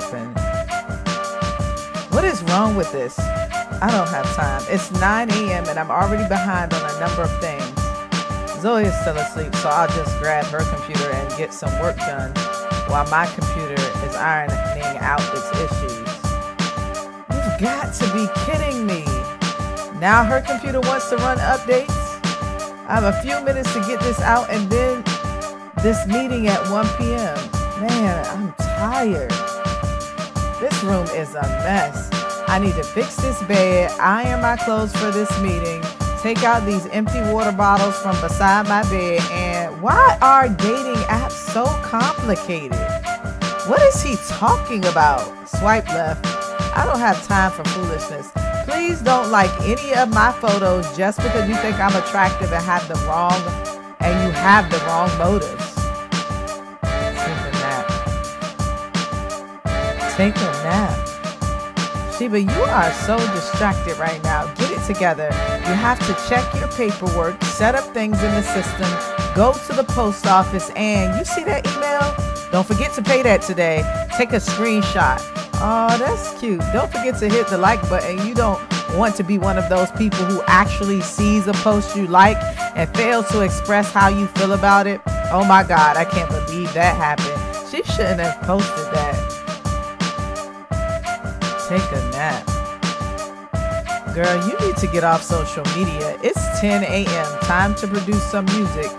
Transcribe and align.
open. 0.00 0.32
What 2.10 2.24
is 2.24 2.42
wrong 2.44 2.76
with 2.76 2.90
this? 2.92 3.18
I 3.18 3.88
don't 3.90 4.08
have 4.08 4.26
time. 4.34 4.62
It's 4.68 4.90
9 4.92 5.30
a.m. 5.30 5.64
and 5.68 5.78
I'm 5.78 5.90
already 5.90 6.26
behind 6.28 6.72
on 6.74 6.82
a 6.82 7.00
number 7.00 7.22
of 7.22 7.40
things. 7.40 7.64
Zoe 8.60 8.84
is 8.84 8.94
still 9.00 9.16
asleep, 9.16 9.54
so 9.56 9.68
I'll 9.68 9.88
just 9.88 10.18
grab 10.18 10.44
her 10.46 10.64
computer 10.74 11.10
and 11.10 11.36
get 11.36 11.52
some 11.52 11.72
work 11.80 11.96
done 11.96 12.32
while 12.88 13.06
my 13.08 13.26
computer 13.26 13.80
is 14.04 14.14
ironing 14.16 14.98
out 14.98 15.22
its 15.32 15.48
issues. 15.64 16.08
You've 17.30 17.60
got 17.60 17.94
to 17.94 18.06
be 18.12 18.28
kidding 18.44 18.86
me. 18.86 19.04
Now 19.98 20.24
her 20.24 20.40
computer 20.40 20.80
wants 20.80 21.08
to 21.10 21.16
run 21.16 21.38
updates? 21.38 21.96
I 22.88 22.94
have 23.00 23.04
a 23.04 23.22
few 23.22 23.40
minutes 23.44 23.72
to 23.74 23.80
get 23.80 24.00
this 24.00 24.20
out 24.20 24.50
and 24.50 24.68
then 24.68 25.04
this 25.82 26.06
meeting 26.06 26.48
at 26.48 26.68
1 26.70 26.86
p.m. 26.98 27.36
Man, 27.80 28.26
I'm 28.26 28.52
tired. 28.54 29.59
Room 30.82 31.06
is 31.08 31.34
a 31.34 31.42
mess. 31.42 32.08
I 32.48 32.58
need 32.58 32.74
to 32.74 32.82
fix 32.82 33.16
this 33.16 33.42
bed, 33.42 33.90
iron 34.00 34.40
my 34.40 34.56
clothes 34.56 34.96
for 34.96 35.10
this 35.10 35.30
meeting, 35.40 35.82
take 36.22 36.42
out 36.42 36.64
these 36.64 36.86
empty 36.86 37.20
water 37.32 37.52
bottles 37.52 37.98
from 37.98 38.18
beside 38.22 38.66
my 38.66 38.82
bed, 38.84 39.20
and 39.30 39.82
why 39.82 40.16
are 40.22 40.48
dating 40.48 41.02
apps 41.04 41.32
so 41.32 41.66
complicated? 41.82 42.80
What 43.66 43.82
is 43.82 44.02
he 44.02 44.16
talking 44.28 44.86
about? 44.86 45.20
Swipe 45.48 45.86
left. 45.88 46.24
I 46.74 46.86
don't 46.86 46.98
have 46.98 47.26
time 47.26 47.52
for 47.52 47.64
foolishness. 47.70 48.30
Please 48.64 49.02
don't 49.02 49.30
like 49.30 49.50
any 49.60 49.94
of 49.94 50.08
my 50.08 50.32
photos 50.32 50.96
just 50.96 51.18
because 51.18 51.46
you 51.46 51.56
think 51.56 51.78
I'm 51.78 51.94
attractive 51.94 52.52
and 52.52 52.64
have 52.64 52.88
the 52.88 52.94
wrong 53.06 53.40
and 54.00 54.26
you 54.26 54.32
have 54.32 54.70
the 54.70 54.78
wrong 54.86 55.10
motives. 55.18 55.59
Take 60.20 60.36
a 60.36 60.52
nap. 60.64 62.12
Sheba, 62.12 62.42
you 62.42 62.50
are 62.50 62.92
so 62.92 63.16
distracted 63.32 63.96
right 63.96 64.22
now. 64.22 64.52
Get 64.56 64.70
it 64.70 64.84
together. 64.84 65.28
You 65.66 65.72
have 65.72 65.98
to 66.00 66.28
check 66.28 66.44
your 66.56 66.68
paperwork, 66.72 67.42
set 67.42 67.74
up 67.74 67.84
things 67.94 68.22
in 68.22 68.30
the 68.32 68.42
system, 68.42 68.86
go 69.34 69.54
to 69.54 69.72
the 69.72 69.82
post 69.82 70.26
office, 70.26 70.68
and 70.76 71.18
you 71.18 71.24
see 71.24 71.42
that 71.44 71.66
email? 71.74 72.52
Don't 72.52 72.66
forget 72.66 72.92
to 72.96 73.02
pay 73.02 73.22
that 73.22 73.40
today. 73.40 73.82
Take 74.14 74.34
a 74.34 74.40
screenshot. 74.40 75.22
Oh, 75.54 75.96
that's 75.96 76.38
cute. 76.38 76.60
Don't 76.74 76.92
forget 76.92 77.18
to 77.20 77.26
hit 77.30 77.48
the 77.48 77.56
like 77.56 77.80
button. 77.88 78.26
You 78.26 78.34
don't 78.34 78.60
want 78.98 79.16
to 79.16 79.24
be 79.24 79.38
one 79.38 79.56
of 79.56 79.70
those 79.70 79.90
people 79.92 80.26
who 80.26 80.42
actually 80.48 81.00
sees 81.00 81.46
a 81.46 81.54
post 81.54 81.96
you 81.96 82.06
like 82.06 82.36
and 82.76 82.94
fails 82.94 83.26
to 83.30 83.40
express 83.40 83.90
how 83.90 84.08
you 84.08 84.26
feel 84.26 84.52
about 84.52 84.86
it. 84.86 85.00
Oh 85.32 85.46
my 85.46 85.62
God, 85.62 85.96
I 85.96 86.04
can't 86.04 86.28
believe 86.28 86.74
that 86.74 86.94
happened. 86.94 87.70
She 87.70 87.82
shouldn't 87.84 88.20
have 88.20 88.38
posted 88.42 88.92
that. 88.92 89.19
Take 91.70 91.92
a 91.92 92.10
nap. 92.10 92.46
Girl, 94.12 94.48
you 94.48 94.58
need 94.58 94.76
to 94.78 94.88
get 94.88 95.04
off 95.04 95.22
social 95.22 95.64
media. 95.76 96.18
It's 96.20 96.58
10 96.58 96.82
a.m. 96.82 97.40
Time 97.42 97.76
to 97.76 97.86
produce 97.86 98.28
some 98.28 98.44
music. 98.46 98.90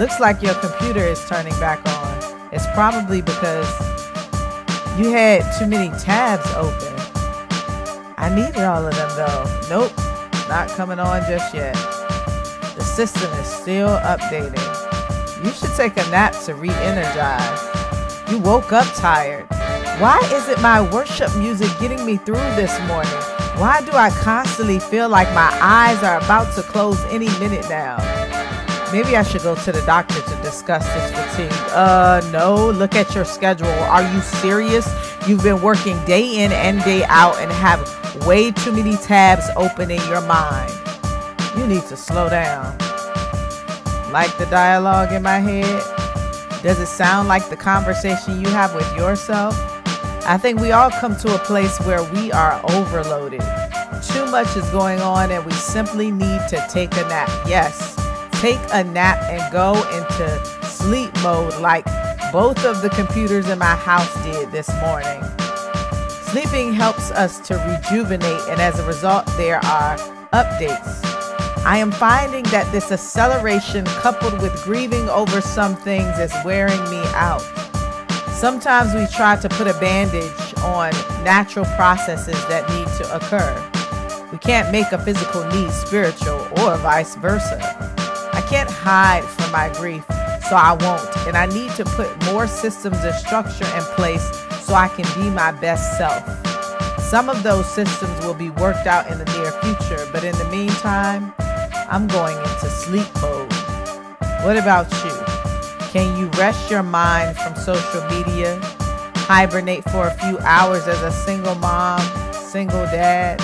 Looks 0.00 0.18
like 0.18 0.42
your 0.42 0.54
computer 0.54 1.04
is 1.04 1.24
turning 1.28 1.52
back 1.60 1.78
on. 1.86 2.50
It's 2.52 2.66
probably 2.74 3.22
because 3.22 3.68
you 4.98 5.12
had 5.12 5.48
too 5.56 5.66
many 5.66 5.96
tabs 6.00 6.50
open. 6.54 6.94
I 8.16 8.28
needed 8.34 8.64
all 8.64 8.84
of 8.84 8.96
them 8.96 9.10
though. 9.14 9.60
Nope, 9.70 9.96
not 10.48 10.68
coming 10.70 10.98
on 10.98 11.20
just 11.30 11.54
yet. 11.54 11.74
The 12.74 12.82
system 12.82 13.30
is 13.34 13.46
still 13.46 14.00
updating. 14.00 15.44
You 15.44 15.52
should 15.52 15.76
take 15.76 15.96
a 15.96 16.10
nap 16.10 16.34
to 16.46 16.56
re 16.56 16.70
energize. 16.70 18.32
You 18.32 18.38
woke 18.38 18.72
up 18.72 18.92
tired. 18.96 19.46
Why 19.98 20.20
isn't 20.30 20.60
my 20.60 20.82
worship 20.92 21.34
music 21.38 21.70
getting 21.80 22.04
me 22.04 22.18
through 22.18 22.34
this 22.54 22.78
morning? 22.80 23.10
Why 23.56 23.80
do 23.80 23.92
I 23.92 24.10
constantly 24.10 24.78
feel 24.78 25.08
like 25.08 25.26
my 25.32 25.48
eyes 25.62 26.02
are 26.02 26.18
about 26.18 26.54
to 26.56 26.62
close 26.62 27.02
any 27.04 27.30
minute 27.38 27.66
now? 27.70 27.96
Maybe 28.92 29.16
I 29.16 29.22
should 29.22 29.40
go 29.40 29.54
to 29.54 29.72
the 29.72 29.80
doctor 29.86 30.20
to 30.20 30.42
discuss 30.42 30.84
this 30.84 31.10
fatigue. 31.12 31.58
Uh, 31.70 32.20
no, 32.30 32.70
look 32.72 32.94
at 32.94 33.14
your 33.14 33.24
schedule. 33.24 33.68
Are 33.88 34.02
you 34.12 34.20
serious? 34.20 34.86
You've 35.26 35.42
been 35.42 35.62
working 35.62 35.96
day 36.04 36.44
in 36.44 36.52
and 36.52 36.84
day 36.84 37.02
out 37.04 37.38
and 37.38 37.50
have 37.52 37.80
way 38.26 38.50
too 38.50 38.72
many 38.72 38.98
tabs 38.98 39.48
open 39.56 39.90
in 39.90 40.06
your 40.08 40.20
mind. 40.20 40.74
You 41.56 41.66
need 41.66 41.84
to 41.84 41.96
slow 41.96 42.28
down. 42.28 42.76
Like 44.12 44.36
the 44.36 44.46
dialogue 44.50 45.12
in 45.12 45.22
my 45.22 45.38
head? 45.38 45.82
Does 46.62 46.80
it 46.80 46.86
sound 46.86 47.28
like 47.28 47.48
the 47.48 47.56
conversation 47.56 48.42
you 48.42 48.48
have 48.50 48.74
with 48.74 48.94
yourself? 48.94 49.72
I 50.28 50.38
think 50.38 50.60
we 50.60 50.72
all 50.72 50.90
come 50.90 51.16
to 51.18 51.36
a 51.36 51.38
place 51.38 51.78
where 51.82 52.02
we 52.02 52.32
are 52.32 52.60
overloaded. 52.70 53.42
Too 54.02 54.26
much 54.26 54.56
is 54.56 54.68
going 54.70 55.00
on 55.00 55.30
and 55.30 55.44
we 55.46 55.52
simply 55.52 56.10
need 56.10 56.40
to 56.48 56.66
take 56.68 56.92
a 56.96 57.02
nap. 57.02 57.30
Yes, 57.46 57.94
take 58.40 58.58
a 58.72 58.82
nap 58.82 59.22
and 59.30 59.52
go 59.52 59.74
into 59.96 60.44
sleep 60.64 61.14
mode 61.22 61.56
like 61.60 61.84
both 62.32 62.64
of 62.64 62.82
the 62.82 62.90
computers 62.90 63.48
in 63.48 63.60
my 63.60 63.76
house 63.76 64.12
did 64.24 64.50
this 64.50 64.68
morning. 64.80 65.22
Sleeping 66.08 66.72
helps 66.72 67.12
us 67.12 67.38
to 67.46 67.54
rejuvenate, 67.54 68.42
and 68.48 68.60
as 68.60 68.80
a 68.80 68.84
result, 68.84 69.26
there 69.36 69.64
are 69.64 69.96
updates. 70.32 71.04
I 71.64 71.78
am 71.78 71.92
finding 71.92 72.42
that 72.46 72.70
this 72.72 72.90
acceleration, 72.90 73.84
coupled 73.86 74.42
with 74.42 74.60
grieving 74.64 75.08
over 75.08 75.40
some 75.40 75.76
things, 75.76 76.18
is 76.18 76.34
wearing 76.44 76.82
me 76.90 77.00
out. 77.14 77.44
Sometimes 78.36 78.92
we 78.92 79.06
try 79.06 79.36
to 79.36 79.48
put 79.48 79.66
a 79.66 79.72
bandage 79.80 80.54
on 80.58 80.90
natural 81.24 81.64
processes 81.74 82.34
that 82.48 82.68
need 82.68 82.86
to 82.98 83.16
occur. 83.16 84.28
We 84.30 84.36
can't 84.36 84.70
make 84.70 84.92
a 84.92 84.98
physical 84.98 85.42
need 85.48 85.70
spiritual 85.70 86.46
or 86.60 86.76
vice 86.76 87.14
versa. 87.16 87.58
I 88.34 88.42
can't 88.42 88.70
hide 88.70 89.24
from 89.24 89.50
my 89.52 89.72
grief, 89.78 90.04
so 90.50 90.54
I 90.54 90.76
won't. 90.78 91.16
And 91.26 91.34
I 91.34 91.46
need 91.46 91.70
to 91.76 91.86
put 91.86 92.14
more 92.26 92.46
systems 92.46 92.98
and 92.98 93.14
structure 93.14 93.64
in 93.74 93.82
place 93.96 94.28
so 94.60 94.74
I 94.74 94.88
can 94.88 95.06
be 95.18 95.30
my 95.30 95.52
best 95.52 95.96
self. 95.96 96.22
Some 97.00 97.30
of 97.30 97.42
those 97.42 97.66
systems 97.72 98.22
will 98.22 98.34
be 98.34 98.50
worked 98.50 98.86
out 98.86 99.10
in 99.10 99.16
the 99.16 99.24
near 99.24 99.50
future, 99.62 100.06
but 100.12 100.24
in 100.24 100.36
the 100.36 100.48
meantime, 100.50 101.32
I'm 101.88 102.06
going 102.06 102.36
into 102.36 102.68
sleep 102.68 103.08
mode. 103.22 103.50
What 104.44 104.58
about 104.58 104.92
you? 104.92 105.25
Can 105.96 106.18
you 106.18 106.26
rest 106.38 106.70
your 106.70 106.82
mind 106.82 107.38
from 107.38 107.56
social 107.56 108.04
media? 108.10 108.60
Hibernate 109.14 109.82
for 109.84 110.08
a 110.08 110.10
few 110.10 110.38
hours 110.40 110.86
as 110.86 111.00
a 111.00 111.10
single 111.10 111.54
mom, 111.54 112.02
single 112.34 112.84
dad? 112.84 113.40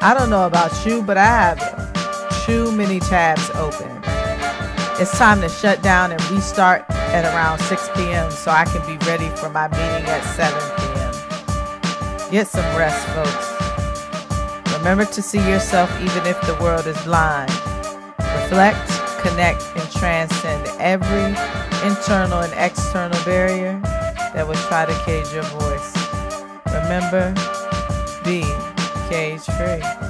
I 0.00 0.12
don't 0.12 0.30
know 0.30 0.46
about 0.46 0.84
you, 0.84 1.00
but 1.00 1.16
I 1.16 1.26
have 1.26 2.44
too 2.44 2.72
many 2.72 2.98
tabs 2.98 3.48
open. 3.50 3.88
It's 5.00 5.16
time 5.16 5.40
to 5.42 5.48
shut 5.48 5.80
down 5.80 6.10
and 6.10 6.20
restart 6.28 6.84
at 6.90 7.24
around 7.24 7.60
6 7.60 7.88
p.m. 7.94 8.32
so 8.32 8.50
I 8.50 8.64
can 8.64 8.84
be 8.84 8.96
ready 9.06 9.28
for 9.36 9.48
my 9.48 9.68
meeting 9.68 10.10
at 10.10 10.22
7 10.24 10.58
p.m. 10.76 12.32
Get 12.32 12.48
some 12.48 12.66
rest, 12.76 13.06
folks. 13.14 14.76
Remember 14.76 15.04
to 15.04 15.22
see 15.22 15.48
yourself 15.48 15.88
even 16.00 16.26
if 16.26 16.40
the 16.48 16.58
world 16.60 16.88
is 16.88 17.00
blind. 17.04 17.52
Reflect 18.18 19.00
connect, 19.20 19.62
transcend 20.00 20.66
every 20.80 21.26
internal 21.86 22.40
and 22.40 22.52
external 22.56 23.22
barrier 23.22 23.78
that 24.32 24.48
would 24.48 24.56
try 24.56 24.86
to 24.86 24.94
cage 25.04 25.30
your 25.30 25.42
voice. 25.42 25.94
Remember, 26.72 27.34
be 28.24 28.40
cage 29.10 29.44
free. 29.58 30.09